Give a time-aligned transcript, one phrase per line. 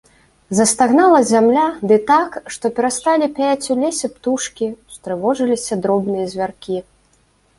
[0.59, 6.77] Застагнала зямля, ды так, што перасталі пяяць у лесе птушкі, устрывожыліся дробныя звяркі.